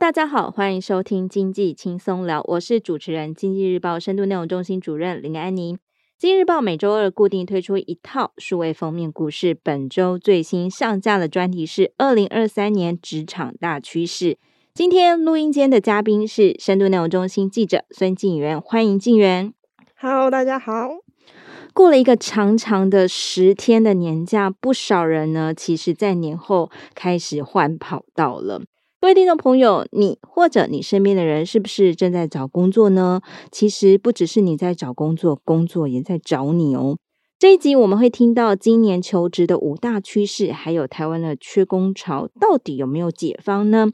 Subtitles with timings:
[0.00, 5.76] 大家好，欢迎收听经济轻松聊，我是主持人经济日报深度内容中心主任林安妮。
[6.16, 14.38] 经济日报每周二固定推出一套数位封面故事，本周最新上架的专题是二零二三年职场大趋势。
[14.72, 19.52] 今天录音间的嘉宾是深度内容中心记者孙静源，欢迎静源。
[19.98, 20.88] Hello，大家好。
[21.74, 28.62] 过了一个长长的十天的年假，不少人呢，其实在年后开始换跑道了。
[29.02, 33.22] 各位听众朋友，你或者你身边的人是不是正在找工作呢？
[33.50, 36.98] 其实不只是你在找工作，工作也在找你哦。
[37.38, 43.88] 这一集我们会听到今年求职的五大趋势，还有台湾的缺工潮到底有没有解方呢？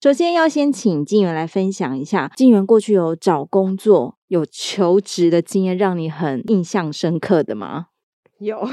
[0.00, 7.86] 首先要先请静源来分享一下，静源过去有找工作、有求职的经验，让你很印象深刻的吗？
[8.38, 8.64] 有。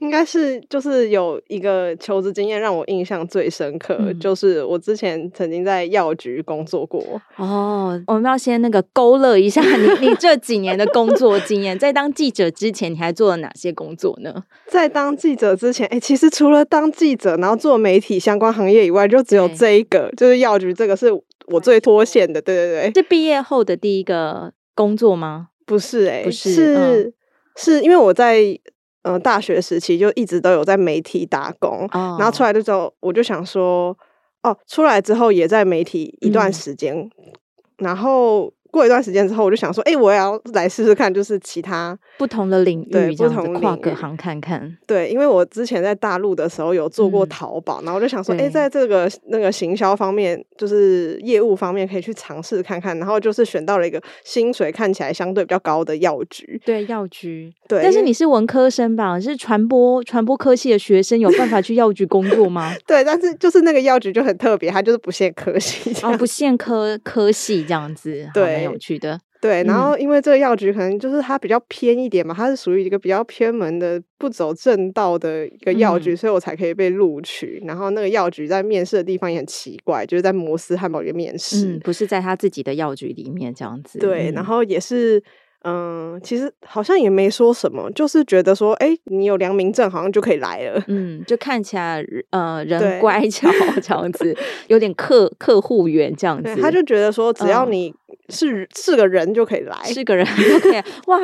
[0.00, 7.02] 应该是就是有一个求职经验让我印象最深刻，嗯、就是我之前曾经在药局工作过。
[7.36, 11.78] 哦，我们要先那个勾勒一下你你这几年的工作经验。
[11.78, 14.44] 在当记者之前，你还做了哪些工作呢？
[14.66, 21.12] 在当记者之前，哎、欸，其实除了当记者，然后做媒体相关行业以外，就只有这一个，就是药局这个是
[21.48, 22.40] 我最脱线的。
[22.40, 25.48] 对对对，是毕业后的第一个工作吗？
[25.64, 27.12] 不是、欸，哎，不是，是、嗯、
[27.56, 28.58] 是因为我在。
[29.06, 32.20] 嗯，大学时期就一直都有在媒体打工，oh.
[32.20, 33.96] 然后出来的时候我就想说，
[34.42, 37.32] 哦，出来之后也在媒体一段时间，嗯、
[37.78, 38.52] 然后。
[38.76, 44.76] 过一段时间之后，我就想说，哎、欸，我也要来试试看，就是其他不同的领域，对，不同跨各行看看。
[44.86, 52.96] 对，因为我之前在大陆的时候有做过淘宝，嗯、然后我就想说，哎、欸，在这个那个行销方面，就是业务方面可以去尝试看看。
[52.98, 56.60] 然后就是选到了一个薪水看起来相对比较高的药局。
[56.64, 57.52] 对，药局。
[57.66, 59.18] 对，但是你是文科生吧？
[59.18, 62.74] 是传播传播科系的学生，有办法去药局工作吗？
[62.86, 68.65] 对，但是就是那个药局就很特别，它就是不限科系，哦，不限科科系这样子，对。
[68.72, 77.62] 有趣的，对，然后因为这个药局可能就是它比较偏一点嘛，它是属于一个比较偏门的、不走正道的一个药局，嗯、所以我才可以被录取。
[77.66, 83.98] 然后那个药局在面试的地方也很奇怪，就是在摩斯汉堡里面面试，嗯，不是在他自己的药局里面这样子。
[83.98, 85.22] 对，然后也是。
[85.62, 90.80] 嗯，其实好像也没说什么，就是觉得说，哎、欸，你有良民证，好像就可以来了。
[90.86, 93.48] 嗯，就看起来，呃，人乖巧
[93.82, 94.36] 这样子，
[94.68, 96.54] 有点客客户缘这样子。
[96.60, 97.92] 他就觉得说，只要你
[98.28, 100.82] 是、嗯、是个人就可以来，是个人就可以。
[101.06, 101.18] 哇，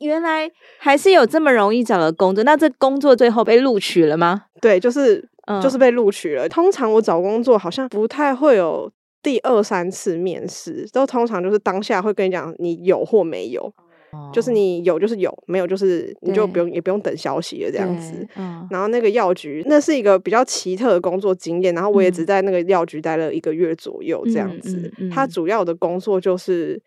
[0.00, 2.44] 原来还是有这么容易找的工作。
[2.44, 4.42] 那这工作最后被录取了吗？
[4.60, 6.46] 对，就是、嗯、就是被录取了。
[6.48, 8.90] 通常我找工作好像不太会有
[9.26, 13.74] 第二三次面试，都通常就是当下会跟你讲你有或没有。
[14.32, 18.26] 就是你有就是有，没有就是你就不用也不用等消息了这样子。
[18.36, 24.76] 嗯，然后那个药局那是一个比较奇特的工作经验，然后我也只在那个药局待了一个月左右这样子。
[24.76, 26.80] 嗯嗯嗯、他主要的工作就是，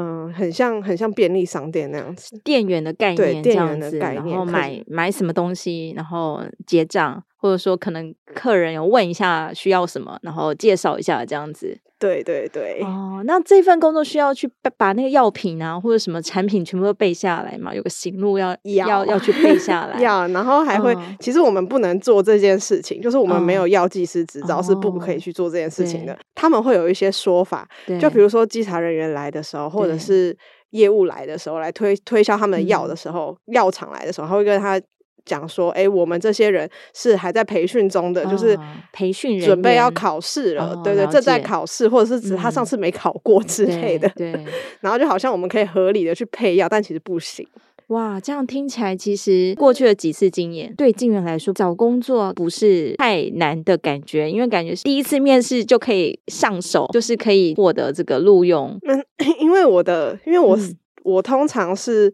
[0.00, 11.80] 嗯、呃，很像很像便利商店那样子，店员的概念，店员的概念，然后买买什么东西，然后结账，或者说可能客人有问一下需要什么，然后介绍一下这样子。
[11.98, 17.74] 对对对哦，那这份工作需要去把那个药品啊，或者什么产品全部都背下来嘛？
[17.74, 20.00] 有个行路要要要，要去背下来。
[20.00, 26.12] 要，然后还会，嗯、其实我们不能做这件事情，就是我们没有药剂师执照，是不可以去做这件事情的。
[26.12, 27.68] 哦、他们会有一些说法，
[28.00, 30.36] 就比如说稽查人员来的时候，或者是
[30.70, 34.80] 业务来的时候，来推推销他们的药的时候，嗯、药厂来的时候，他会跟他。
[35.28, 38.58] 讲说，哎、欸，我们这些人是还在培训中的，哦、就是
[38.92, 44.08] 培训人准备要考试了，哦、对对，正在考试，或者是指他上次没考过之类的。
[44.08, 44.44] 嗯、对，对
[44.80, 47.46] 然后就好像我们可以合理的去配药，但其实不行。
[47.88, 58.78] 哇，这样听起来，其实过去的几次经验，对静媛来说，找工作不是太难的感觉，因为感觉是第一次面试就可以上手，就是可以获得这个录用。
[58.86, 59.04] 嗯，
[59.40, 62.12] 因为我的，因为我、嗯、我通常是。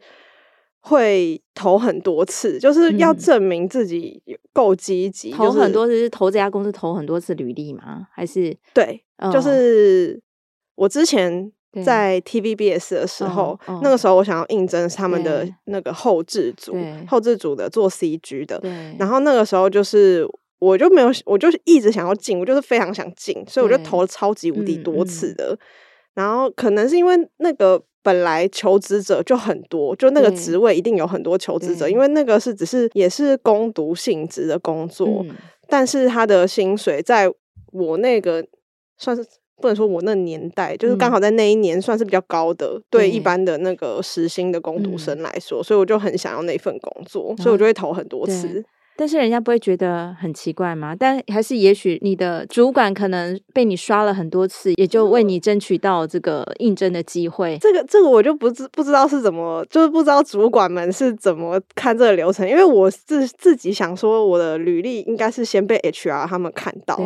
[0.86, 4.22] 会投很多次，就是要证明自己
[4.52, 5.31] 够积极。
[5.31, 8.06] 投很多次是投这家公司投很多次履历吗？
[8.12, 10.20] 还是对，哦、就是
[10.75, 11.50] 我之前
[11.82, 16.76] 在 TVBS 的时候，哦哦、那个时候我想要应征他们的那个后制组，
[17.08, 18.60] 后制组的做 CG 的。
[18.98, 20.28] 然后那个时候就是
[20.58, 25.52] 我就没有，我就是一直想要进，我就是非常想进，所以我就投了超级无敌多次的。
[25.52, 25.58] 嗯嗯、
[26.14, 27.82] 然后可能是因为那个。
[28.05, 35.34] 本来求职者就很多，就那个职位一定有很多求职者，因为那个是只是也是攻读性质的工作，嗯、
[35.69, 37.32] 但是他的薪水在
[37.72, 38.46] 我那个
[38.99, 39.25] 算是
[39.56, 48.62] 不能说我那年代，就是刚好在那一年算是比较高的，嗯、对一般的那个时薪的工读生来说，嗯、所以我就很想要那份工作，所以我就会投很多次。
[48.96, 50.94] 但是人家不会觉得很奇怪吗？
[50.99, 57.58] 但还是也许你的主管可能被你刷了很多次，也就为你争取到这个应征的机会。
[57.61, 67.00] 这个这个我就不知不知道是怎么，就是不知道主管们是怎么看这个流程，因为我自自己想说，我的履历应该是先被 HR 他们看到。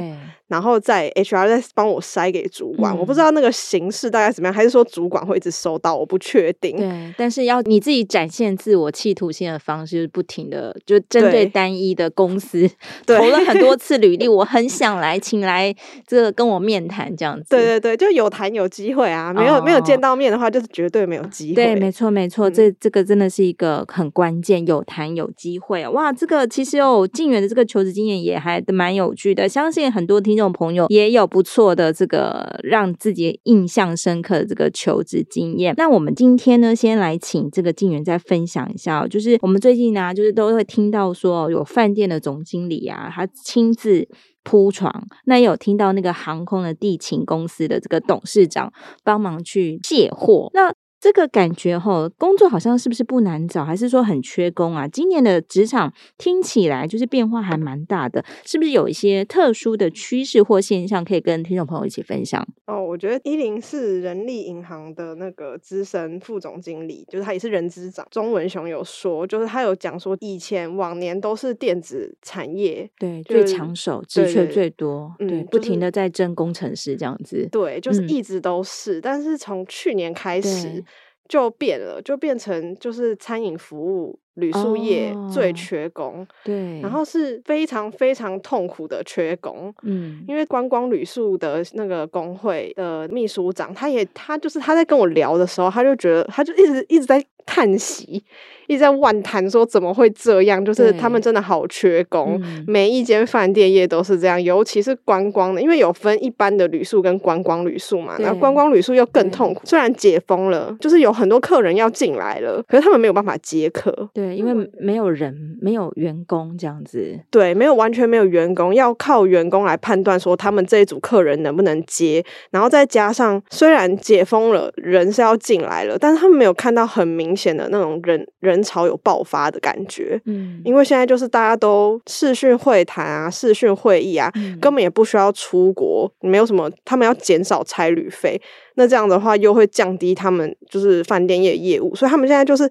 [0.49, 6.75] 然后在 HR 再帮我筛给主管，嗯，我不知道那个形式大概怎么样，还是说主管会一直收到，我不确定。
[6.79, 12.69] 对，但是要你自己展现自我企图心的方式，就是不停的就针对单一的公司
[13.07, 15.75] 投了很多次履历，我很想来，请来
[16.07, 17.47] 这个跟我面谈这样子。
[17.51, 21.55] 对对对，就有谈有机会啊，没有、哦、没有见到面的话，就是绝对没有机会。
[21.55, 25.87] 对，没错没错，嗯、这这个真的是一个很关键，有谈有机会。
[25.89, 35.75] 哇，这个其实哦进源的这个求职经验也还蛮有趣的，相信很多听众朋友也有不错的这个让自己印象深刻的这个求职经验。
[35.77, 44.09] 那我们今天呢，先来请这个进源再分享一下，就是我们最近呢、啊，就是都会听到说有饭店的总经理啊，他亲自
[44.43, 48.73] 铺床，那有听到那个航空的地勤公司的这个董事长
[49.05, 50.51] 帮忙去卸货。
[50.55, 54.89] 那这个感觉齁，工作好像是不是不难找，还是说很缺工啊？
[54.89, 62.45] 今年的职场听起来就是变化还蛮大的，是不是有一些特殊的趋势或现象可以跟听众朋友一起分享？
[62.67, 80.85] 哦，我觉得一零四人力银行的那个资深副总经理，就是他也是人资长钟文雄有说，就是他有讲说，以前往年都是电子产业对、就是、最抢手，职缺最多，对，对，不停的在争工程师这样子，对，就是一直都是，嗯、但是从去年开始。
[81.29, 98.23] 就变了，就变成就是餐饮服务、旅宿业最缺工，哦，对，然后是非常非常痛苦的缺工，嗯，因为观光旅宿的那个工会的秘书长，他也他就是他在跟我聊的时候，他就觉得他就一直一直在叹息。
[98.69, 100.63] 一直在万谈说怎么会这样？
[100.63, 108.19] 就是他们真的好缺工，嗯、每一间饭店业都是这样，尤其是观光的，因为有分一般的旅宿跟观光旅宿嘛。
[108.19, 113.91] 然后观光旅宿又更痛苦，虽然解封了，就是有很多客人要进来了，可是他们没有办法接客。
[114.13, 117.19] 对，因为没有人，没有员工这样子。
[117.31, 122.23] 对，没有完全没有员工，要靠员工来判断说他们这一组客人能不能接。
[122.51, 128.59] 然后再加上虽然解封了，人是要进来了，但是他们没有看到很明显的那种人人。
[128.59, 138.41] 人潮有爆发的感觉，嗯，因为现在就是大家都视讯会谈啊，视讯会议啊，嗯，根本也不需要出国，没有什么，他们要减少差旅费，
[138.75, 142.69] 那这样的话又会降低他们就是饭店业业务，所以他们现在就是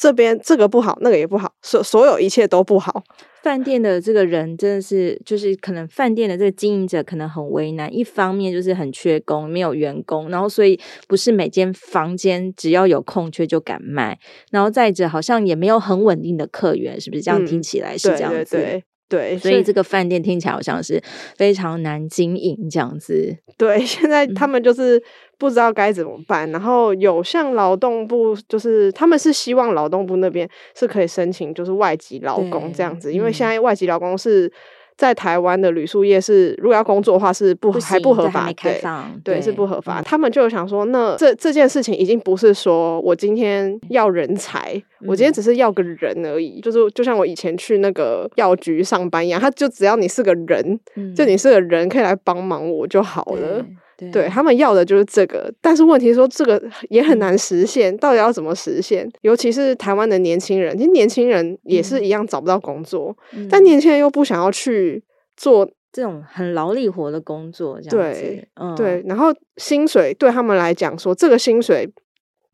[0.00, 3.04] 这边这个不好，那个也不好，所所有一切都不好。
[3.42, 7.94] 饭店的这个人真的是，就是可能饭店的这个经营者可能很为难。
[7.94, 14.18] 一方面就是很缺工，没有员工，然后所以不是每间房间只要有空缺就敢卖。
[14.50, 17.44] 然后再者，好像也没有很稳定的客源，是不是这样？
[17.44, 18.56] 听起来是这样子。
[18.56, 18.84] 嗯，对对对。
[19.10, 21.02] 对，所以这个饭店听起来好像是
[21.36, 23.36] 非常难经营这样子。
[23.58, 25.02] 对，现在他们就是
[25.40, 26.48] 不知道该怎么办。
[26.48, 34.52] 嗯、然后有向劳动部，就是他们是希望劳动部那边是可以申请，就是外籍劳工这样子，因为现在外籍劳工是。
[34.96, 38.82] 在台湾的旅宿业是，如果要工作的话是不，不还不合法，对
[39.24, 39.98] 对，是不合法。
[39.98, 53.64] 嗯、他们就想说，那这这件事情已经不是说我今天要人才，嗯、我今天只是要个人而已，就是就像我以前去那个药局上班一样，他就只要你是个人，嗯、就你是个人可以来帮忙我就好了。
[54.00, 59.08] 对，对他们要的就是这个，但是问题是说这个也很难实现，到底要怎么实现？
[59.20, 65.02] 尤其是台湾的年轻人，其实年轻人也是一样找不到工作，嗯、但年轻人又不想要去
[65.36, 69.26] 做这种很劳力活的工作，这样子，对，嗯、对，然后
[69.56, 71.92] 薪水对他们来讲说，这个薪水。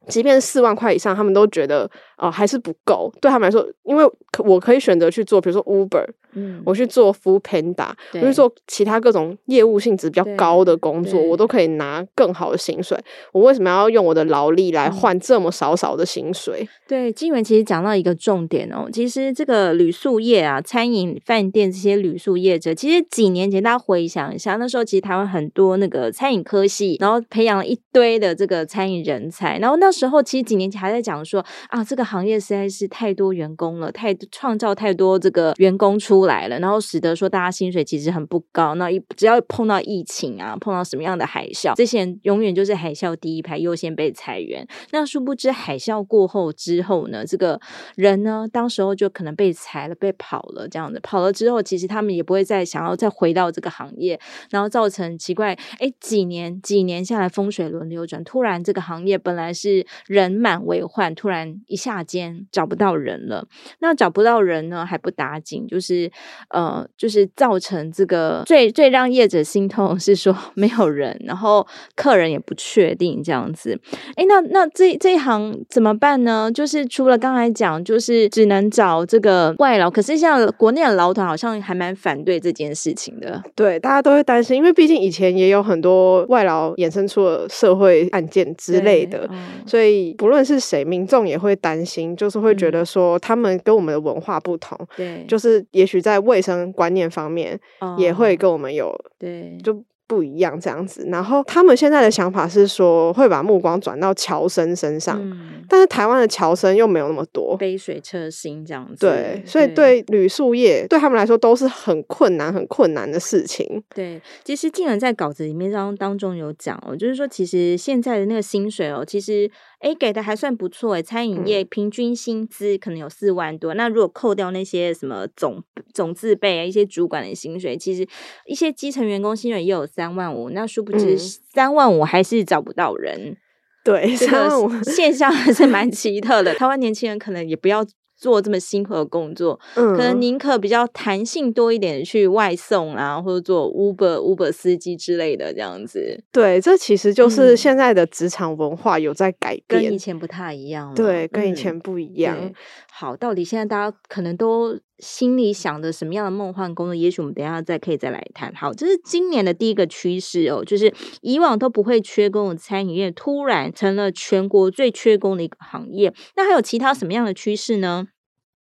[0.09, 1.83] 即便四万块以上，他们都觉得
[2.16, 3.13] 哦、呃、还是不够。
[3.21, 4.05] 对他们来说，因为
[4.39, 12.99] 我可以选择去做，比如说 Uber，嗯，我去做 Foodpanda，我去做其他各种业务性质比较高的工作，我都可以拿更好的薪水。
[13.33, 16.63] 我为什么要用我的劳力来换这么少少的薪水？
[16.63, 29.91] 嗯、对，金源其实讲到一个重点哦，其实这个旅宿业啊，餐饮、饭店这些旅宿业者，其实几年前大家回想一下，那时候其实台湾很多那个餐饮科系，然后培养了一堆的这个餐饮人才，然后那。
[29.97, 38.75] 时候其实几年前还在讲说啊，这个行业实在是太多员工了，太创造太多这个员工出来了，然后使得说大家薪水其实很不高。
[38.77, 44.67] 那一只要碰到疫情啊，碰到什么样的海啸，这些人永远就是海啸第一排优先被裁员。
[44.93, 47.61] 那殊不知海啸过后之后呢，这个
[47.97, 51.01] 人呢，当时候就可能被裁了，被跑了这样子。
[51.03, 54.19] 跑了之后，其实他们也不会再想要再回到这个行业，
[54.51, 63.47] 然后造成奇怪，哎，几年几年下来风水轮流转，突然这个行业本来是人满为患，突然一下大间找不到人了。
[63.79, 66.11] 那找不到人呢，还不打紧，就是
[66.51, 73.81] 呃，就是造成这个最最让业者心痛是说没有人，然后客人也不确定这样子。
[74.17, 76.53] 哎，那那这这一行怎么办呢？
[76.53, 83.43] 就是除了刚才讲，就是只能找这个外劳，可是像国内的劳团好像还蛮反对这件事情的。
[83.55, 97.59] 对，大家都会担心，因为毕竟以前也有很多外劳衍生出了社会案件之类的，嗯、所以不论是谁，民众也会担心，就是会觉得说他们跟我们的文化不同，对、嗯，就是也许在卫生观念方面
[97.97, 99.85] 也会跟我们有，对，就。
[100.07, 109.07] 不一样这样子，然后他们现在的想法是说会把目光转到侨生身上，嗯、但是台湾的侨生又没有那么多，杯水车薪这样子。
[109.07, 113.83] 对，所以对旅宿业对他们来说都是很困难、很困难的事情。
[113.95, 119.51] 对，其实竟然在稿子里面当当中有讲哦，就是说其实现在的那个薪水哦，其实。
[119.79, 123.75] 哎，给的还算不错哎，餐饮业平均薪资可能有四万多。
[123.75, 128.05] 嗯、那如果扣掉那些什么总总自备啊，一些主管的薪水，其实
[128.47, 130.51] 一些基层员工薪水也有三万五。
[130.51, 133.19] 那殊不知三万五还是找不到人。
[133.19, 133.37] 嗯、
[133.83, 136.55] 对，三万五现象还是蛮奇特的。
[136.55, 137.85] 台湾年轻人可能也不要。
[138.19, 146.25] 做这么辛苦的工作，嗯、可能宁可比较弹性多一点去外送啊，或者做 Uber Uber 司机之类的这样子。
[146.33, 150.95] 对，这其实就是现在的职场文化有在改变，跟以前不太一样了。
[150.95, 152.39] 对，跟以前不一样。
[152.41, 152.55] 嗯、
[152.91, 156.95] 好，到底现在大家可能都心里想的什么样的梦幻工作？
[156.95, 158.55] 也许我们等下再可以再来谈。
[158.55, 166.13] 好，这是今年的第一个趋势哦，就是以往都不会缺工的餐饮业，突然成了全国最缺工的一个行业。
[166.37, 168.09] 那还有其他什么样的趋势呢？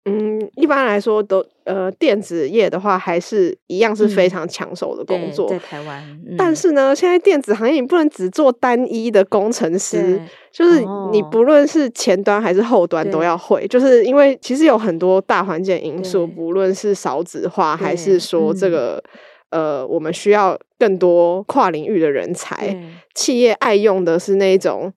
[0.08, 6.04] 嗯，一般来说都呃，电子业的话还是一样是非常抢手的工作，嗯、在台湾。
[6.28, 10.22] 嗯、但是呢，现在电子行业你不能只做单一的工程师，
[10.52, 10.82] 就是
[11.12, 19.04] 你不论是前端还是后端都要会，就是因为其实有很多大环境因素，不论是少子化还是说这个、
[19.50, 22.78] 嗯、呃，我们需要更多跨领域的人才，
[23.16, 24.94] 企业爱用的是那种。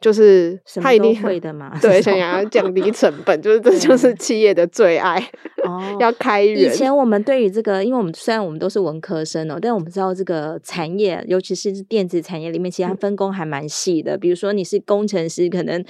[0.00, 5.18] 就是他一定会的嘛， 对，想要降低成本，就是 这就是企业的最爱
[5.64, 6.72] 哦， 要开源。
[6.72, 14.16] 以前我们对于这个，因为我们虽然我们都是文科生哦，但我们知道这个产业，尤其是电子产业里面，其实它分工还蛮细的。
[14.16, 15.84] 嗯、比如说你是工程师，可能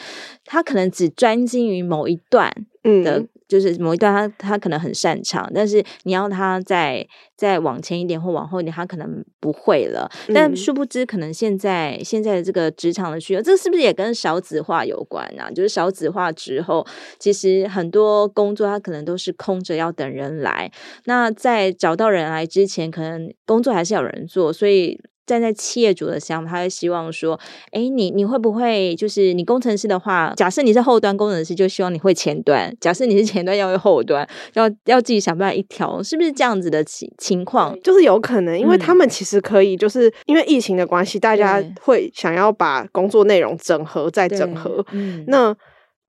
[0.45, 2.53] 他可能只专精于某一段
[2.83, 3.25] 的。
[3.51, 7.05] 嗯就是某一段他他可能很擅长，但是你要他再
[7.37, 10.09] 再往前一点或往后一点，他可能不会了。
[10.33, 15.51] 但殊不知，可能现在现在的这个职场的需要，这是不是也跟少子化有关啊？
[15.51, 16.87] 就是少子化之后，
[17.19, 20.71] 其实很多工作他可能都是空着要等人来。
[21.07, 25.01] 那在找到人来之前，可能工作还是要有人做，所以。
[25.31, 27.39] 站在企业主的想法，他会希望说
[27.71, 37.79] ：“哎，你你会不会就是你工程师的话，假设你是后端工程师，就希望你会前端；假设你是前端，要会后端，要要自己想办法一条，是不是这样子的情情况？
[37.81, 44.85] 就是有可能，因为他们其实可以，就是、嗯、因为疫情的关系，大家会想要把工作内容整合再整合。
[44.91, 45.55] 嗯，那。”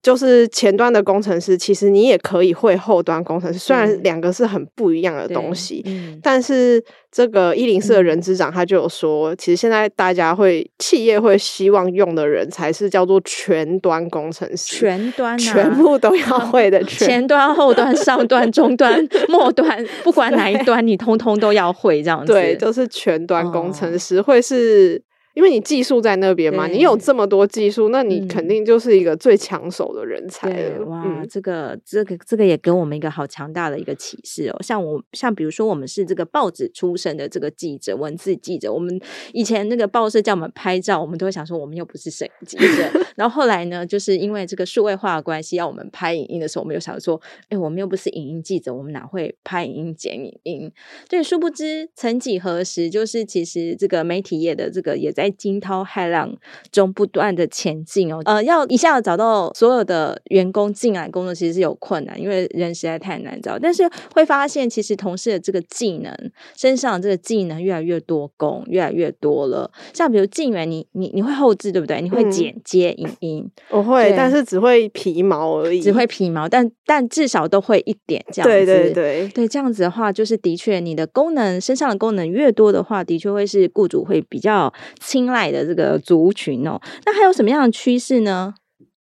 [0.01, 22.33] 就是前端的工程师，其实你也可以会后端工程师，虽然两个是很不一样的东西，嗯、但是这个一零四的人资长他就有说，嗯、其实现在大家会企业会希望用的人才是叫做全端工程师，全端、啊、全部都要会的，前端、后端、上端、中端、末端，不管哪一端，你通通都要会这样子。
[22.33, 24.99] 对，就是全端工程师、哦、会是。
[25.33, 30.85] 因为你技术在那边嘛，你有这么多技术，那你肯定就是一个最抢手的人才了。
[30.85, 34.61] 哇，嗯、这个这个这个也给我们一个好强大的一个启示哦。
[34.61, 38.99] 像我像比如说我们是这个报纸出身的这个记者，文字记者，我们
[39.31, 43.05] 以前那个报社叫我们拍照，我们都会想说我们又不是摄影记者。
[43.15, 50.69] 然后后来呢，就是因为这个数位化的关系，要我们拍影音的时候，我们又想说，哎，我们又不是影音记者，我们哪会拍影音剪影音？
[51.07, 55.20] 对，殊不知曾几何时，就是其实这个媒体业的这个也在。
[55.21, 56.35] 在惊涛骇浪
[56.71, 63.59] 中不断的前进哦，呃，要一下子找到所有的员工进来工作，其实是有困难，因为人实在太难找。
[63.59, 66.11] 但是会发现，其实同事的这个技能，
[66.57, 69.69] 身上的这个技能越来越多工，越来越多了。
[69.93, 72.01] 像比如静源，你你你会后置对不对？
[72.01, 73.47] 你会剪接影音？
[73.69, 78.65] 我会，但是只会皮毛而已，只会皮毛，但但至少都会一点这样子。
[78.65, 84.73] 对对对对，这样子的话，就是的确你的功能身上的功能越多的话，的确会是雇主会比较。
[85.11, 88.53] 青睐的这个族群哦，那还有什么样的趋势呢？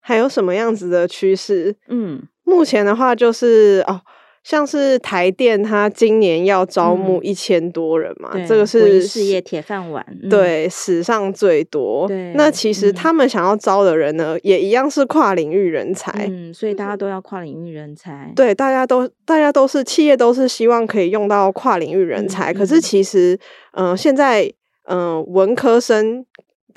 [0.00, 1.76] 还有什么样子的趋势？
[1.88, 4.00] 嗯，目前的话就是哦，
[4.42, 12.08] 像是台电，它今年要招募一千多人嘛，嗯、这个是事业铁饭碗，对、嗯，史上最多。
[12.34, 16.26] 那其实他们想要招的人呢，嗯、也一样是跨领域人才。
[16.26, 18.32] 嗯，所以大家都要跨领域人才。
[18.34, 23.38] 对，大家都大家都是企业都是希望可以用到跨领域人才，嗯、可是其实，
[23.72, 24.50] 嗯、呃，现在，
[24.88, 26.26] 嗯、文科生。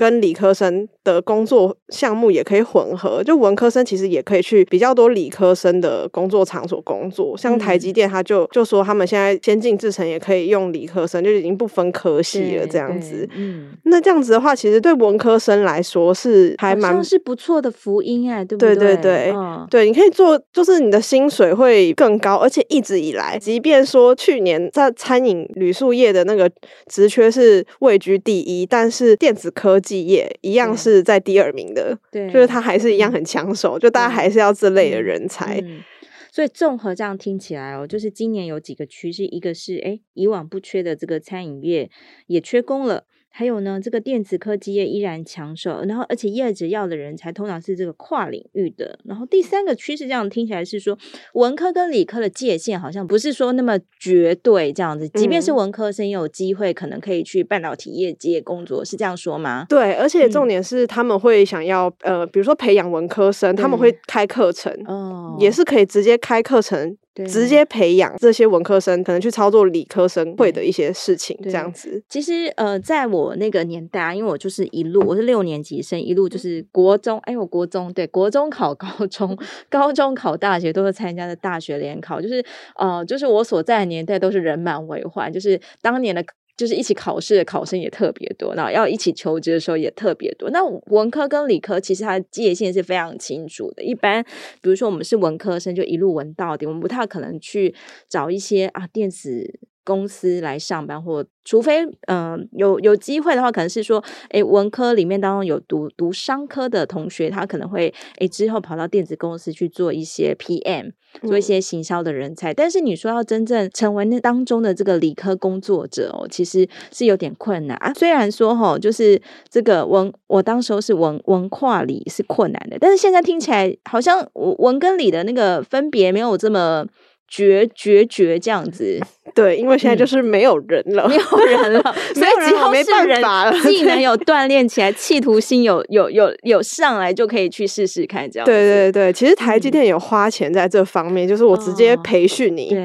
[0.01, 7.35] 跟理科生的工作项目也可以混合，就文科生其实也可以去比较多理科生的工作场所工作。
[7.37, 13.27] 像台积电，他就就说他们现在先进制程也可以用理科生，就已经不分科系了这样子。
[13.35, 18.75] 嗯，那这样子的话，其实对文科生来说是还蛮是不错的福音哎，对不对？
[18.75, 26.51] 对对对，哦、对，你可以做，就是你的薪水会更高，而且一直以来，即便说去年在餐饮旅宿业的那个
[26.91, 30.01] 职缺是位居第一，但是电子科技。
[30.01, 35.59] 业一样是在第二名的，对，就是他还是一样很抢手，就大家还是要这类的人才。
[35.61, 35.83] 嗯嗯、
[36.31, 41.91] 所以综合这样听起来哦，就是今年有几个趋势，一个是哎，以往不缺的这个餐饮业
[42.25, 43.05] 也缺工了。
[43.33, 48.99] 还有呢，这个电子科技业依然抢手，然后而且业者要的人才通常是这个跨领域的。
[49.05, 50.97] 然后第三个趋势，这样听起来是说，
[51.33, 55.07] 文科跟理科的界限好像不是说那么绝对这样子。
[55.09, 59.65] 即便是文科生也有机会，可能可以去半导体业界工作，是这样说吗？
[59.69, 66.97] 对，而且重点是他们会想要、嗯、呃，比如说培养文科生，他们会开课程，哦，也是可以直接开课程。
[67.27, 72.01] 直接培养这些文科生，可能去操作理科生会的一些事情，这样子。
[72.07, 79.37] 其实，呃，在我那个年代，啊因为我就是一路，我是六年级生，一路就是国中，哎，我国中对，国中考高中，
[79.69, 82.43] 高中考大学，都是参加的大学联考，就是，
[82.77, 86.23] 呃，就是我所在的年代都是人满为患，就是当年的。
[86.57, 90.49] 就是一起考试的考生也特别多，然后要一起求职的时候也特别多。
[90.51, 93.83] 那文科跟理科其实它的界限是非常清楚的。
[93.83, 94.23] 一般
[94.61, 97.73] 比如说我们是文科生，就一路文到底，我们不太可能去
[98.07, 110.91] 找一些啊电子公司来上班，或除非嗯、呃、有有机会的话，可能是说，诶文科里面当中有读读商科的同学，他可能会诶之后跑到电子公司去做一些 PM，
[111.23, 112.53] 做一些行销的人才。
[112.53, 117.91] 嗯、但是你说要真正成为那当中的这个理科工作者哦，其实是有点困难啊。
[117.93, 126.85] 虽然说哈、哦，就是这个文，我当时候是文文跨理是困难的，但是现在听起来好像文跟理的那个分别没有这么。
[127.33, 128.99] 绝绝绝这样子，
[129.33, 131.81] 对，因为现在就是没有人了，嗯、没有人了，
[132.13, 133.23] 所以只要是人
[133.63, 138.45] 技能 有锻炼起来，企图心有有有有上来，就可以去试试看这样。
[138.45, 142.65] 对对对，其实台积电有花钱在这方面，嗯、就是我直接培训你。
[142.65, 142.75] 哦、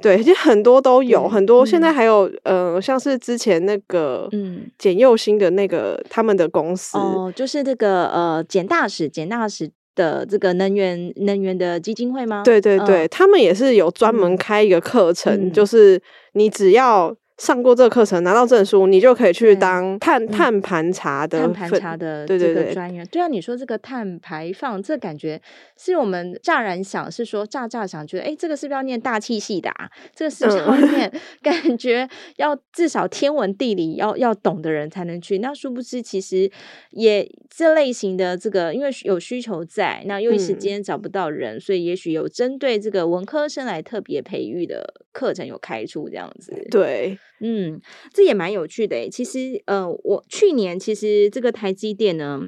[0.00, 9.70] 对对，其实很多都有，很多现在还有呃，像是之前那个嗯，简佑新的那个他们的公司哦，就是这个呃，简大使，简大使。
[9.94, 12.42] 的这个能源能源的基金会吗？
[12.44, 16.00] 对对对，嗯、他们也是有专门开一个课程，嗯、就是
[16.34, 17.14] 你只要。
[17.40, 23.04] 上过这个课程，拿到证书，你就可以去当碳碳盘查的碳盘查的这个专员。
[23.10, 25.40] 对啊，你说这个碳排放，这感觉
[25.74, 29.90] 是我们乍然想是说乍乍想觉得，哎，这个是不是要念大气系的啊？
[30.14, 31.08] 这个是不是要念？
[31.10, 35.38] 嗯、 感觉要至少天文地理要要懂的人才能去。
[35.38, 36.50] 那殊不知，其实
[36.90, 46.52] 也这类型的这个，因为有需求在，那又一时间找不到人，嗯、所以也许有针对这个文科生来特别培育的课程有开出这样子。
[46.70, 47.18] 对。
[47.40, 47.80] 嗯，
[48.12, 49.08] 这也蛮有趣的诶。
[49.08, 52.42] 其实，呃，我去年其实这个台积电呢，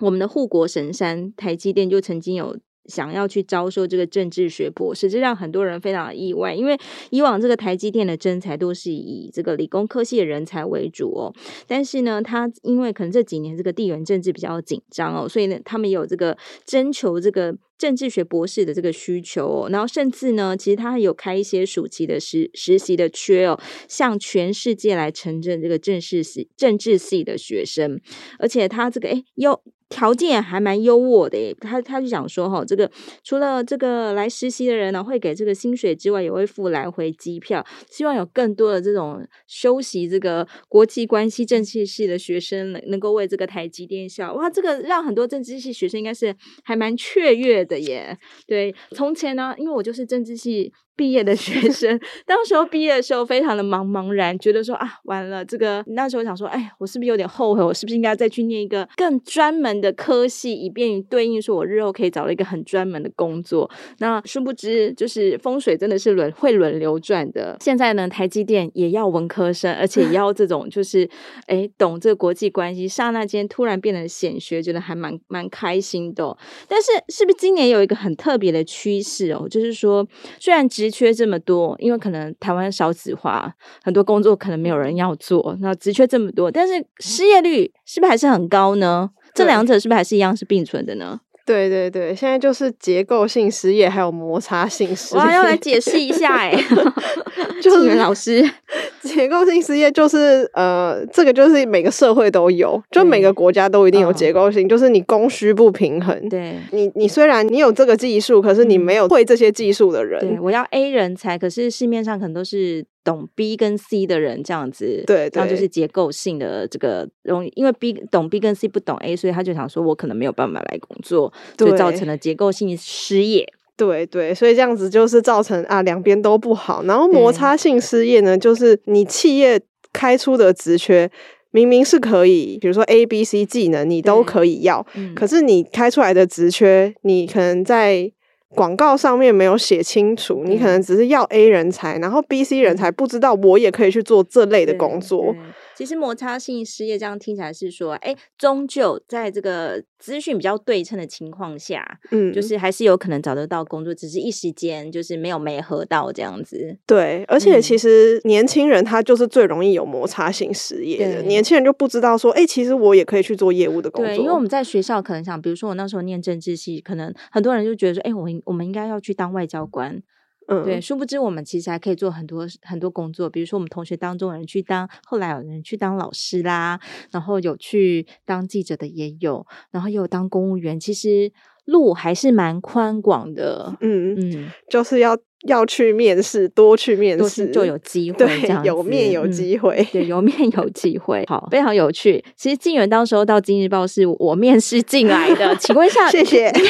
[0.00, 6.78] 我们的护国神山台积电就曾经有想要去招收这个政治学博士，这让很多人非常的意外，因为
[7.10, 11.34] 以往这个台积电的征才都是以这个理工科系的人才为主哦。
[11.66, 17.56] 但是呢，他因为可能这几年这个地缘政治比较紧张哦，所以呢，他们有这个征求这个。
[17.82, 28.00] 政治学博士的这个需求哦，然后甚至呢，其实他还有开一些暑期的实实习的缺哦，向全世界来承认这个政治系政治系的学生，
[28.38, 29.60] 而且他这个诶又。
[29.94, 32.90] 条件还蛮优渥的诶，他他就想说哈，这个
[33.22, 44.32] 除了这个来实习的人呢，会给这个薪水之外，也会付来回机票，希望有更多的这种修习这个国际关系政治系的学生能能够为这个台积电效。
[44.32, 48.16] 哇，这个让很多政治系学生应该是还蛮雀跃的的耶。
[48.46, 50.70] 对，从前呢，因为我就是政治系。
[50.94, 57.62] 毕业的学生， 当时候毕业的时候非常的茫茫然，觉得说啊，完了，这个那时候想说，哎，我是不是有点后悔？
[57.62, 63.70] 我是不是应该再去念一个更专门的科系，以便于对应说我日后可以找到一个很专门的工作？
[63.98, 67.56] 那殊不知，就是风水真的是轮会轮流转的。
[67.60, 71.08] 现在呢，台积电也要文科生，而且也要这种就是
[71.46, 76.36] 哎懂这个国际关系，刹那间突然变得显学，觉得还蛮蛮开心的。
[76.68, 79.48] 但是，是不是今年有一个很特别的趋势哦？
[79.48, 80.06] 就是说，
[80.38, 89.08] 虽然只职缺这么多，因为可能台湾少子化，很多工作可能没有人要做，那职缺这么多，但是失业率是不是还是很高呢？
[89.32, 91.20] 这两者是不是还是一样是并存的呢？
[91.44, 95.20] 对对对，现在就是结构性失业，还有摩擦性失业。
[95.20, 96.52] 我要来解释一下哎，
[97.60, 98.42] 就是老师，
[99.02, 106.28] 结构性失业就是呃，这个就是每个社会都有，就每个国家都一定有结构性，就是你供需不平衡。
[106.28, 110.20] 对，你你虽然你有这个技术，可是你没有会这些技术的人。
[110.20, 112.84] 对，我要 A 人才，可是市面上可能都是。
[113.04, 123.46] 懂 B 跟 C 的人这样子，对，对，这样就是结构性的这个容易，因为 B 懂 B 跟 C 不懂 A，所以他就想说，我可能没有办法来工作，对，所以造成了结构性失业。
[123.76, 126.84] 对对，所以这样子就是造成啊两边都不好。
[126.84, 129.60] 然后摩擦性失业呢，就是你企业
[129.92, 131.10] 开出的职缺
[131.50, 138.12] 明明是可以，比如说 A、B、C 技能你都可以要，嗯，可是你开出来的职缺，你可能在。
[138.54, 145.34] 广告上面没有写清楚，你可能只是要 A 人才，然后 B、C 人才不知道我也可以去做这类的工作。
[145.76, 156.76] 其实摩擦性失业这样听起来是说，哎，终究在这个资讯比较对称的情况下，嗯，就是还是有可能找得到工作，只是一时间就是没有没合到这样子。
[156.86, 164.14] 对，而且其实年轻人他就是最容易有摩擦性失业的，年轻人就不知道说，哎，其实我也可以去做业务的工作。
[164.14, 170.02] 对，因为我们在学校可能想，比如说我那时候念政治系，可能很多人就觉得说，哎，我我们应该要去当外交官。
[170.48, 181.32] 嗯，对，殊不知我们其实还可以做很多很多工作，比如说我们同学当中有人去当，后来有人去当老师啦，然后有去当记者的也有，然后也有当公务员，其实
[181.64, 183.76] 路还是蛮宽广的。
[183.80, 192.24] 嗯嗯，就是要要去面试，多去面试就有机会，对，有面有机会，嗯，对，有面有机会，好，非常有趣。
[192.36, 196.50] 其实静媛当时候到《今日报》是我面试进来的，请问一下，谢谢。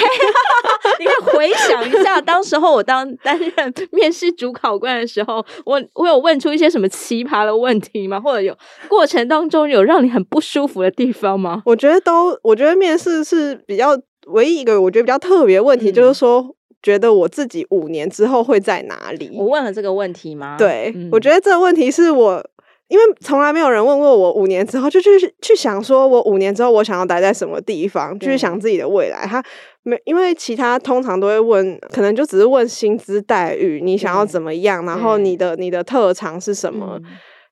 [0.98, 8.20] 你可以回想一下，当时候我当担任 面试主考官的时候，我我有问出一些什么奇葩的问题吗？
[8.20, 8.56] 或者有
[8.88, 11.62] 过程当中有让你很不舒服的地方吗？
[11.66, 19.30] 我觉得都，我觉得面试是比较唯一一个我觉得比较特别的问题，嗯、就是说，觉得我自己五年之后会在哪里？
[19.36, 20.56] 我问了这个问题吗？
[20.58, 22.44] 对，嗯、我觉得这个问题是我。
[22.88, 25.08] 因为从来没有人问过我五年之后，就去
[25.40, 29.24] 去想说，我五年之后我想要待在什么地方，去想自己的未来。
[29.24, 29.42] 他
[29.82, 37.00] 没，因为其他通常都会问，可能就只是问薪资待遇，你想要怎么样，然后你的你的特长是什么。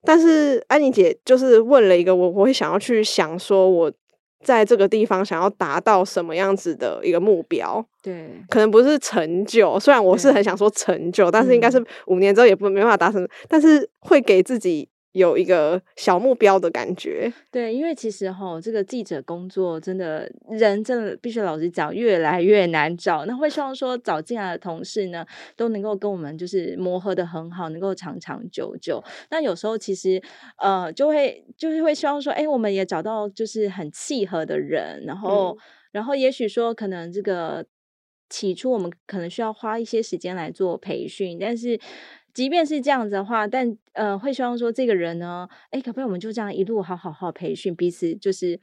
[0.05, 3.91] 但是安妮姐就是问了一个我，我会想要去想说，我
[4.45, 7.85] 在这个地方想要达到什么样子的一个目标。
[8.03, 14.89] 对，可能不是成就，虽然我是很想说成就，但是应该是五年之后也不没办法达成，但是会给自己。
[15.13, 23.27] 有一个小目标的感觉，对，因为其实哈，这个记者工作真的人真的必须老实讲，越来越难找。
[23.27, 29.03] 那会希望说找进来的同事呢，都能够跟我们就是磨合的很好，能够长长久久。
[29.31, 30.23] 那有时候其实
[30.59, 35.59] 呃，就会就是会希望说，哎，我们也找到就是很契合的人，然后、嗯、
[35.91, 37.67] 然后也许说可能这个
[38.29, 41.81] 起初我们可能需要花一些时间来做培训，但是。
[42.33, 48.59] 即便是这样子的话，但呃，会希望说这个人呢，哎，可不可以我们就这样一路好好好培训彼此，就是，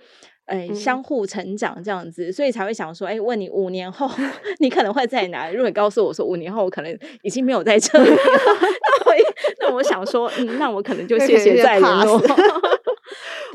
[0.46, 4.10] 哎，相互成长这样子，嗯、所以才会想说，哎，问你五年后
[4.60, 5.50] 你可能会在哪？
[5.52, 9.16] 如果你告诉我说五年后我可能已经没有在这里了， 那我
[9.62, 12.22] 那我想说，嗯，那我可能就谢谢再联络。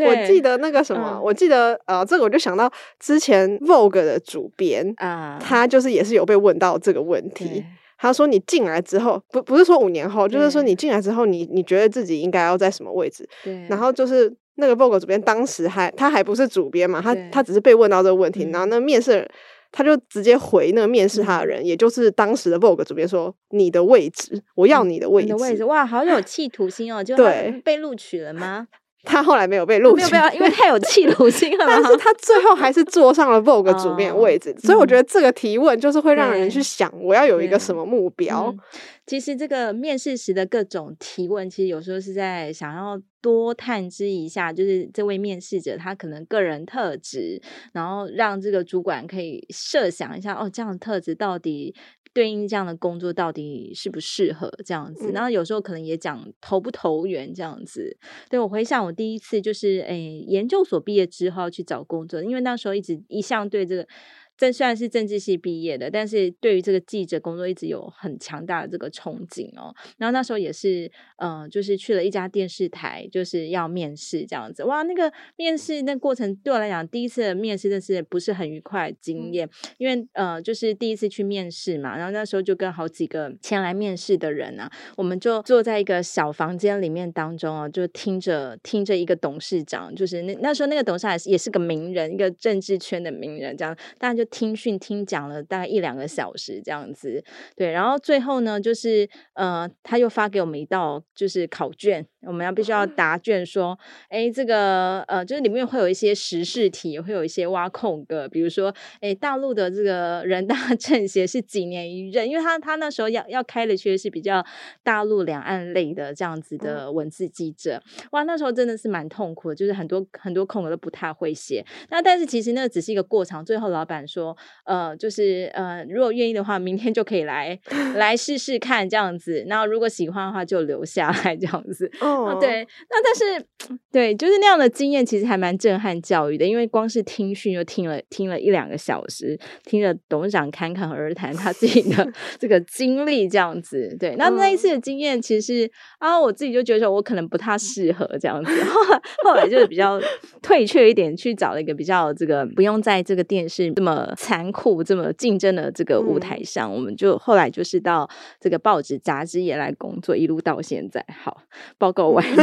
[0.04, 7.64] 我记得那个什么，嗯、我记得呃，这个我就想到之前 Vogue 的主编啊，他就是也是有被问到这个问题。
[8.02, 13.24] 他说：“你进来之后，不不是说五年后，就是说你进来之后，你你觉得自己应该要在什么位置？
[13.44, 13.64] 对。
[13.68, 19.30] 然后就是那个 Vogue 主编当时还他还不是主编嘛，他他只是被问到这个问题，然后那面试人
[19.70, 25.26] 他就直接回那个面试他的人，也就是当时的 Vogue 主编说：你的位置，我要你的位置。
[25.26, 27.04] 你的位置，哇，好有企图心哦！
[27.04, 28.66] 就 对，被录取了吗？”
[29.04, 31.64] 他后来没有被录取，没有被，因为太有企图 心了。
[31.66, 38.46] 但是他最后还是坐上了 Vogue 主编位置，哦、所以我觉得这个提问就是会让人去想，我要有一个什么目标。
[38.48, 38.58] 嗯、
[39.06, 47.40] 其实这个面试时的各种提问，其实有时候是在想要多探知一下，就是这位面试者他可能个人特质，
[47.72, 51.74] 然后让这个主管可以设想一下，哦，这样的特质到底。
[52.14, 55.12] 对应这样的工作到底适不适合这样子？
[55.12, 57.96] 然后有时候可能也讲投不投缘这样子。
[58.28, 63.88] 对，我回想我第一次就是诶研究所毕业之后去找工作，因为那时候一直一向对这个
[64.36, 69.72] 这虽然是政治系毕业的，但是对于这个记者工作一直有很强大的这个憧憬哦。
[69.98, 74.64] 然后那时候也是，嗯、呃，就是去了一家电视台，就是要面试这样子。
[74.64, 81.96] 哇，那个面试那过程对我来讲，第一次的面试真是不是很愉快的经验，因为呃，就是第一次去面试嘛。
[81.96, 94.21] 然后那时候就跟好几个前来面试的人啊，我们就坐在一个小房间里面当中啊，就听着听着一个董事长，就是那那时候那个董事长也是也是个名人，一个政治圈的名人，这样大家就。
[94.24, 97.24] 听训听讲了大概一两个小时这样子，
[97.56, 112.26] 对，然后最后呢，就是呃，他又发给我们一道就是考卷，我们要必须要答卷，说，哎，这个呃，就是里面会有一些时事题，会有一些挖空格，比如说，哎，大陆的这个人大 政协是几年一任？
[112.26, 114.42] 因为他他那时候要要开的其实是比较
[114.82, 117.82] 大陆两岸类的这样子的文字记者，
[118.12, 121.62] 哇，那时候真的是蛮痛苦的，就是很多很多空格都不太会写。
[121.90, 124.12] 那但是其实那个只是一个过场，最后老板说。
[124.12, 127.58] 说呃，就是呃，如果愿意的话，明天就可以来
[127.94, 129.42] 来试试看这样子。
[129.48, 131.90] 然后如果喜欢的话，就留下来这样子。
[132.12, 132.28] 哦、oh.
[132.28, 136.44] 啊，对，那但是对，就是那样的经验，其实还蛮震撼教育的。
[136.44, 143.96] 因为光是听训就听了听了一两个小时，听了董事长侃侃而谈他自己的 这个经历这样子。
[143.98, 148.64] 对，那那一次的经验，其实是啊，我自己就觉得说我可能不太适合这样子。
[148.64, 150.00] 后来后来就是比较
[150.40, 154.10] 退却一点，去找了一个比较这个不用在这个电视这么。
[154.16, 161.04] 残酷这么竞争的这个舞台上，嗯、我们就后来就是到这个报纸杂志业来工作，一路到现在。
[161.22, 161.42] 好，
[161.76, 162.40] 报告完毕。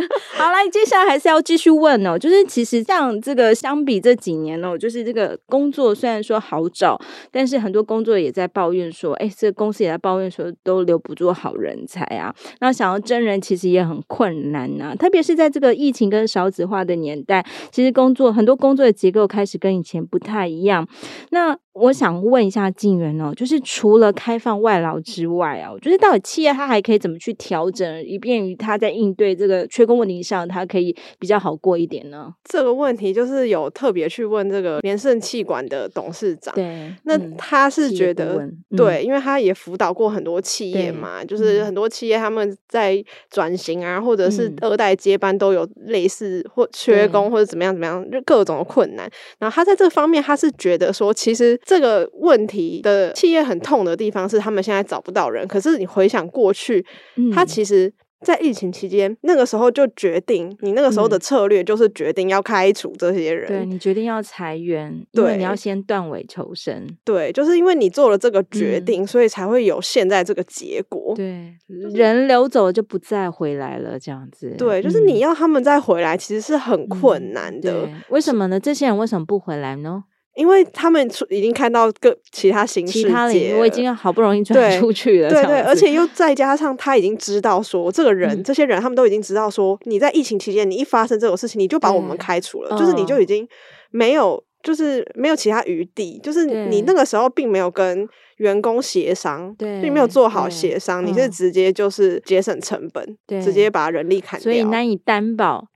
[0.36, 2.18] 好，来，接下来还是要继续问哦。
[2.18, 6.98] 就是其实像这个相比这几年哦，就是这个工作虽然说好找，
[7.30, 12.34] 但是很多工作也在抱怨说，哎，这个公司也在抱怨说都留不住好人才啊。
[12.60, 20.86] 那想要真人其实也很困难呐、特别是在这个疫情跟少子化的年代，其实工作很多工作的结构开始跟以前不太一样。
[21.30, 32.32] 那我想问一下静原哦，就是除了开放外劳之外啊，我觉得到底企业它还可以怎么去调整，以便于它在应对这个缺工问题上，他可以比较好过一点呢？
[32.44, 49.10] 这个问题就是有特别去问这个联盛气管的董事长，对，那他是觉得、嗯、对，因为他也辅导过很多企业嘛，就是很多企业他们在转型啊，或者是二代接班都有类似或缺工或者怎么样怎么样，就各种的困难。
[49.38, 51.58] 然后他在这方面，他是觉得说，其实。
[51.64, 55.46] 这个问题的企业很痛的地方是，他们现在找不到人。
[55.46, 56.84] 可是你回想过去，
[57.16, 57.92] 嗯、他其实。
[58.24, 63.46] 在疫情期间，那个时候就决定，你那个时候的策略就是决定要开除这些人。
[63.46, 66.86] 嗯、对，你决定要裁员，对，你要先断尾求生。
[67.04, 71.14] 对，就是因为你做了这个决定，嗯、所以才会有现在这个结果。
[71.16, 71.54] 对，
[71.94, 74.54] 人流走了就不再回来了，这样子。
[74.58, 77.86] 对，就是你要他们再回来，其实是很困难的。
[77.86, 78.60] 嗯、为什么呢？
[78.60, 80.04] 这些人为什么不回来呢？
[80.36, 83.26] 因为他们出已经看到各其他形式，其他
[83.58, 93.46] 我已经好不容易转出去了，对对，而且又再加上他已经知道说，这个人、嗯、这些人他们都已经知道说，你在疫情期间你一发生这种事情，你就把我们开除了，就是你就已经
[93.90, 105.66] 没有就是没有其他余地，就是你那个时候并没有跟员工协商，对，并没有做好协商，你是直接就是节省成本，对，直接把人力砍掉，所以难以担保。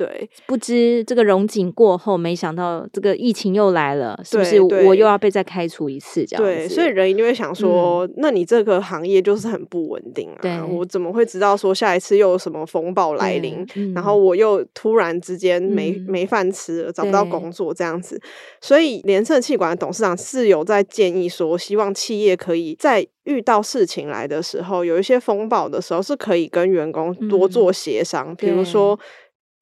[0.00, 6.24] 对，不知这个荣景过后，没想到这个疫情又来了，是不是我又要被再开除一次？
[6.24, 10.38] 这样子，对，所以人一定会想说，嗯，那你这个行业就是很不稳定啊。
[10.40, 18.18] 对，我怎么会知道说下一次又有什么风暴来临，嗯，然后我又突然之间没，嗯，没饭吃了，找不到工作这样子？
[18.62, 28.98] 所以联盛气管的董事长是有在建议说，希望企业可以在遇到事情来的时候，有一些风暴的时候，是可以跟员工多做协商，比如说。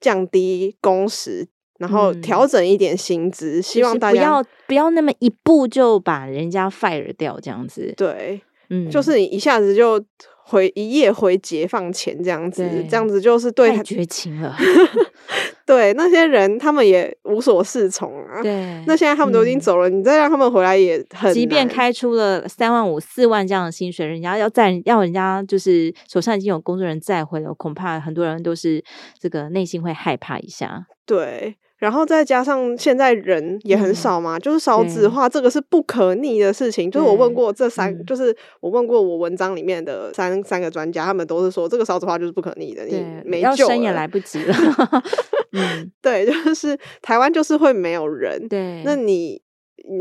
[0.01, 1.47] 降低工时，
[1.79, 7.93] 然后调整一点薪资，嗯、希望大家、不要不要那么一步就把人家 fire 掉这样子。
[7.97, 10.05] 对，嗯，就是你一下子就
[10.49, 14.57] 回一夜回解放前这样子，这样子就是对太绝情了。
[15.67, 18.41] 对那些人，他们也无所适从啊。
[18.43, 21.31] 对，那现在他们都已经走了，嗯、你再让他们回来也很。
[21.35, 28.83] 即便开出了三万五、四万这样的薪水，人家要再要人家就是手上已经有工作人再回了，恐怕很多人都是
[29.21, 30.87] 这个内心会害怕一下。
[31.05, 31.57] 对。
[31.79, 36.91] 然后再加上现在人也很少嘛，嗯、就是少子化，这个是不可逆的事情。
[36.91, 44.55] 就是我问过这三，就是我问过我文章里面的三三个专家，他们都是说这个少子化就是不可逆的，你没救生也来不及了。
[45.53, 48.49] 嗯，对，就是台湾就是会没有人。
[48.49, 49.41] 对，那你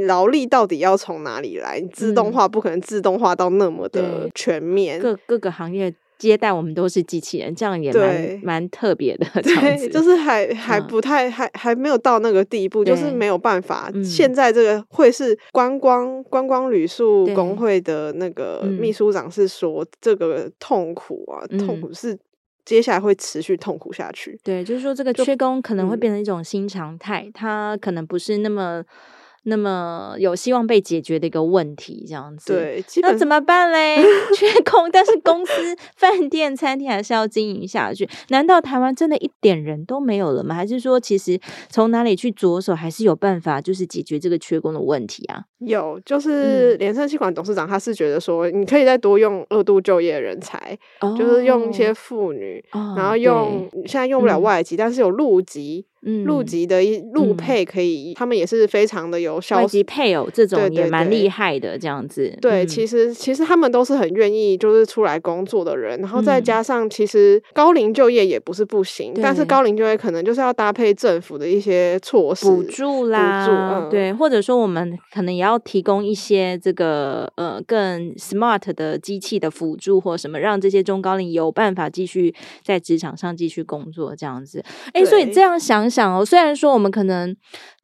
[0.07, 1.79] 劳力到底要从哪里来？
[1.93, 5.93] 自动化不可能自动化到那么的全面，各各个行业。
[6.17, 9.25] 接待我们都是机器人，这样也蛮蛮特别的。
[9.41, 13.91] 对，就是还还不太、嗯、还还没有到那个地步，就是没有办法。
[14.03, 22.17] 现在这个会是观光观光旅宿工会的那个秘书长是说，这个痛苦啊，痛苦是
[22.65, 24.39] 接下来会持续痛苦下去。
[24.43, 28.83] 对，就是说这个缺工可能会变成一种新常态，它可能不是那么。
[29.49, 34.03] 那么有希望被解决的一个问题，这样子，对，那怎么办嘞？
[34.35, 35.53] 缺 工，但是公司、
[35.95, 38.07] 饭店、餐厅还是要经营下去。
[38.27, 40.53] 难道台湾真的一点人都没有了吗？
[40.53, 45.45] 还是说，其实从哪里去着手，还是有办法，就是解决这个缺工的问题啊？
[45.59, 55.85] 有，就是联圣企管董事长他是觉得说，你可以再多用二度就业人才，哦、就是用一些妇女，哦、然后用现在用不了外籍，嗯、但是有陆籍。
[56.25, 56.81] 陆籍的
[57.13, 59.57] 陆配可以，他们也是非常的有效。
[59.57, 62.33] 外籍配偶这种也蛮厉害的，这样子。
[62.41, 84.63] 对，其实其实他们都是很愿意就是出来工作的人，然后再加上其实高龄就业也不是不行，但是高龄就业可能就是要搭配政府的一些措施补助啦，对，或者说我们可能也要提供一些这个呃更 smart 的机器的辅助或什么，让这些中高龄有办法继续在职场上继续工作这样子。
[84.93, 85.87] 哎，所以这样想。
[85.97, 87.35] 想哦，虽然说我们可能，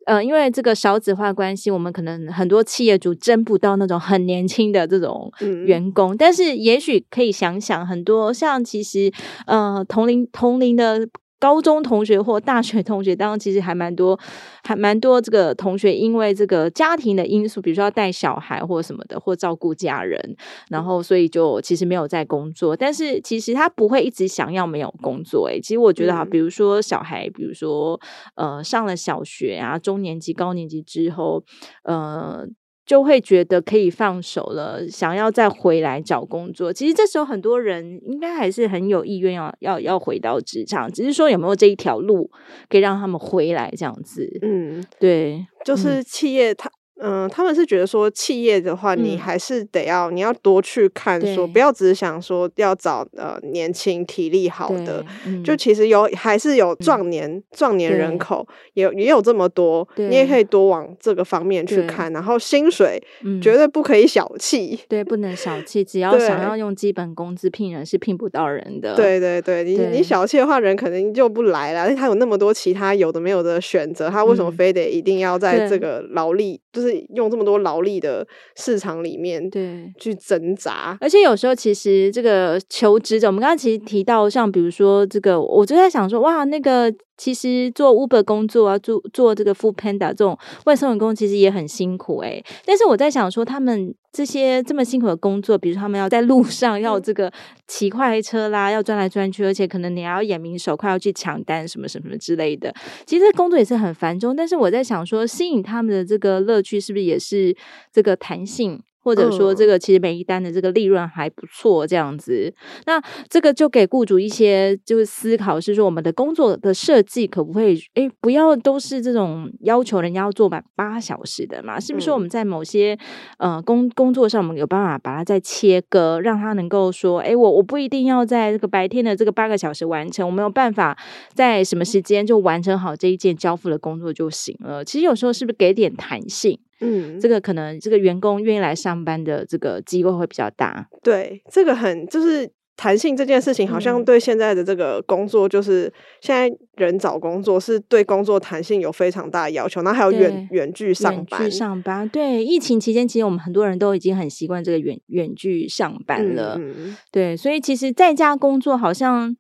[0.06, 5.32] 呃，因为这个少子化关系，我们可能很多企业主争不到那种很年轻的这种
[5.66, 9.12] 员工，嗯、但是也许可以想想，很多像其实，
[9.48, 11.08] 呃，同龄同龄的。
[11.44, 14.18] 高中同学或大学同学当中，其实还蛮多，
[14.64, 20.38] 还蛮多这个同学，因为这个家庭的因素，比如说要带小孩或什么的，或照顾家人，
[20.70, 22.78] 然后所以就其实没有在工作。
[22.78, 25.50] 但是其实他不会一直想要没有工作。
[25.50, 28.00] 诶，其实我觉得哈，比如说小孩，比如说
[28.36, 31.44] 呃上了小学啊，中年级、高年级之后，
[31.84, 32.48] 呃。
[32.86, 36.72] 就会觉得可以放手了，想要再回来找工作。
[36.74, 42.30] 其实这时候很多人应该还是很有意愿要要要回到职场，只是说有没有这一条路
[42.70, 44.30] 可以让他们回来这样子。
[44.42, 46.70] 嗯，对，就是企业它。
[47.02, 62.14] 嗯，他们是觉得说，企业的话，你还是得要，嗯、你要多去看说，说不要只是想说要找呃年轻体力好的，嗯、就其实有还是有壮年壮、嗯、年人口，也也有这么多，你也可以多往这个方面去看。
[62.14, 63.02] 然后薪水
[63.42, 66.04] 绝对不可以小气，对，不能小气，只。
[66.04, 68.94] 要想要用基本工资聘人是聘不到人的。
[68.94, 71.96] 对对对，你你小气的话，人肯定就不来了。
[71.96, 76.60] 他有那么多其他有的没有的选择，他为什么非得一定要在这个劳力？
[76.74, 76.83] 就是
[77.16, 80.98] 用这么多劳力的市场里面，对，去挣扎。
[81.00, 92.46] 而且有时候其实这个求职者，我们刚刚其实提到，像比如说这个，我就在想说，哇，那个其实做 Uber 工作啊，做做这个 Food Panda 这种外送员工，其实也很辛苦诶、欸。
[92.66, 93.94] 但是我在想说，他们。
[94.16, 97.34] 这些这么辛苦的工作，比如他们要在路上要这个
[97.66, 102.72] 骑快车啦，要转来转去，而且可能你还要眼明手快，要去抢单什么什么之类的。
[103.08, 107.56] 其实工作也是很繁重，但是我在想说，吸引他们的这个乐趣是不是也是
[107.92, 108.84] 这个弹性？
[109.04, 112.54] 或者说，这个其实每一单的这个利润还不错，这样子，
[112.86, 121.80] 那这个就给雇主一些就是思考，是说我们的工作的设计可不可以，哎，不要都是这种要求人家要做满八小时的嘛？
[121.80, 122.98] 是不是我们在某些
[123.38, 130.98] 呃工工作上，我们有办法把它再切割，让他能够说，哎，我我不一定要在这个白天的这个八个小时完成，我没有办法
[131.34, 134.86] 在什么时间就完成好这一件交付的工作就行了。
[134.86, 136.58] 其实有时候是不是给点弹性？
[136.84, 140.88] 嗯，这个可能这个员工愿意来上班的这个机会会比较大。
[141.02, 145.92] 对，这个很就是弹性这件事情，好像对现在的这个工作，就是
[146.22, 151.42] 现在人找工作是对工作弹性有非常大的要求，然后还有远远距上班。
[151.42, 156.58] 远距上班，对，疫情期间，其实我们很多人都已经很习惯这个远远距上班了。
[156.60, 159.36] 嗯，对，所以其实在家工作好像。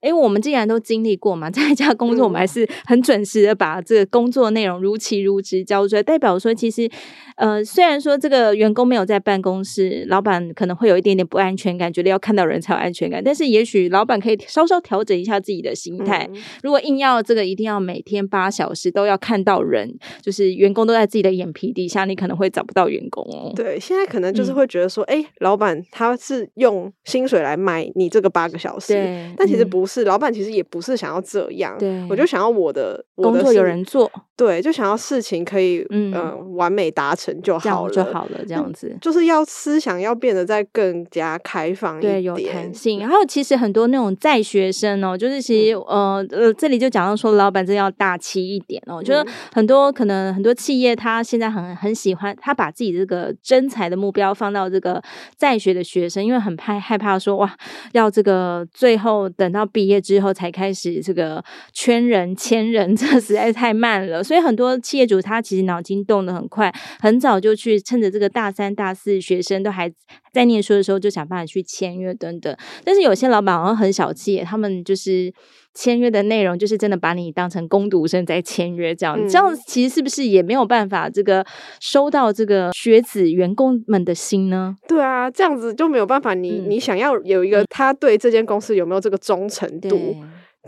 [0.00, 6.88] 哎，我们既然都经历过嘛，在家工作，我们还是很准时的把这个工作内容如期如职交出来，代表说，其实，
[7.36, 16.28] 呃，虽然说这个员工没有在办公室，老板可能会有一点点不安全感，觉得要看到人才有安全感，但是也许老板可以稍稍调整一下自己的心态。
[16.32, 23.52] 嗯、如果硬要这个一定要每天八小时都要看到人，就是员工都在自己的眼皮底下，你可能会找不到员工哦。
[23.56, 28.94] 对，现在可能就是会觉得说，哎、嗯，老板他是用薪水来买你这个八个小时，
[29.36, 29.87] 但其实不。
[29.88, 31.76] 是，老板其实也不是想要这样。
[31.78, 38.98] 对，我就想要我的，工作有人做，对，就想要事情可以嗯、呃、完美达成就好了，就好了，这样子、嗯。
[39.00, 43.00] 就是要思想要变得再更加开放一点，对，有弹性。
[43.00, 55.02] 然后其实很多那种在学生哦，就是其实、嗯、呃呃，这里就讲到说，老板真的要大气一点哦，就是很多可能很多企业他现在很很喜欢，他把自己这个真才的目标放到这个
[55.36, 57.56] 在学的学生，因为很怕害怕说哇，
[57.92, 61.40] 要这个最后等到毕业之后才开始这个
[61.72, 64.24] 圈人签人，这实在是太慢了。
[64.24, 69.88] 所以很多企业主他其实脑筋动得很快，很早就去趁着这个大三、大四学生都还
[70.32, 72.56] 在念书的时候，就想办法去签约等等。
[72.82, 75.32] 但是有些老板好像很小气，他们就是。
[75.74, 81.46] 签约的内容就是真的把你当成工读生在签约，这样、嗯、这样其实是不是也没有办法这个
[81.80, 84.74] 收到这个学子员工们的心呢？
[84.88, 86.50] 对啊，这样子就没有办法你。
[86.50, 90.16] 你、嗯、你想要有一个他对这间公司有没有这个忠诚度，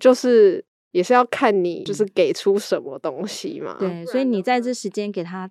[0.01, 3.76] 就是也是要看你就是给出什么东西嘛。
[3.78, 5.51] 对，所以你在这时间给他。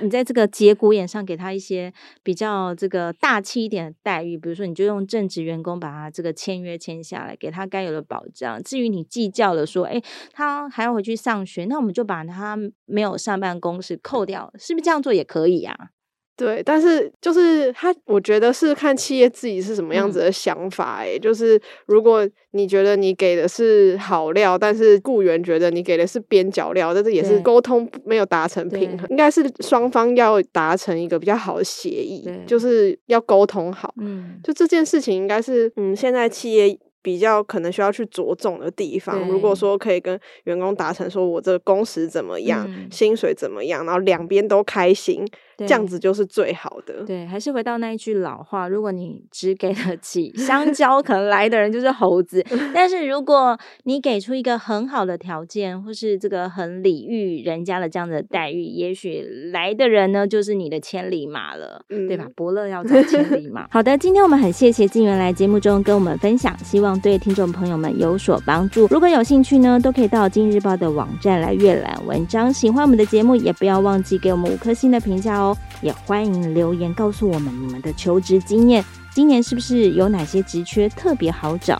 [0.00, 8.62] 你在这个节骨眼上给他一些比较这个大气一点的待遇，比如说你就用正职员工把他这个签约签下来，给他该有的保障。
[8.62, 15.90] 至于你计较了说，哎，他还要回去上学，那我们就把他没有上班工时扣掉，是不是这样做也可以呀？
[16.36, 20.96] 对，但是就是他，我觉得是看企业自己是什么样子的想法。
[20.96, 33.94] 哎、嗯，就是如果你觉得你给的是好料，但是雇员觉得你给的是边角料，但是也是沟通没有达成平衡，应该是双方要达成一个比较好的协议，就是要沟通好。
[34.00, 39.28] 嗯，就这件事情应该是，嗯，现在企业比较可能需要去着重的地方。
[39.28, 45.24] 如果说可以跟员工达成，说我这个工时怎么样，嗯、薪水怎么样，然后两边都开心。
[45.58, 47.04] 这样子就是最好的。
[47.04, 52.40] 对，还是回到那一句老话：如果你只给得起香蕉，可能来的人就是猴子；
[52.74, 62.26] 但是如果你给出一个很好的条件，或是这个很礼遇人家的这样的待遇，也许来的人呢就是你的千里马了，嗯、对吧？
[62.34, 63.66] 伯乐要找千里马。
[63.72, 68.86] 好的，今天我们很谢谢静媛来节目中跟我们分享，希望对听众朋友们有所帮助。
[68.90, 72.52] 如果有兴趣呢，都可以到《今日报》的网站来阅览文章。
[72.52, 75.43] 喜欢我们的节目，也不要忘记给我们五颗星的评价
[75.82, 81.76] 也欢迎留言告诉我们你们的求职经验，今年是不是有哪些职缺特别好找？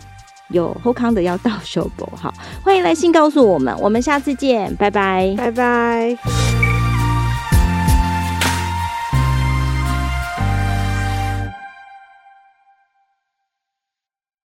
[0.49, 2.05] 有后康的要到手不？
[2.15, 6.84] 好，欢迎来信告诉我们，我们下次见，拜拜，拜拜。